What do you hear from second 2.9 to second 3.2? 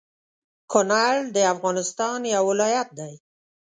دى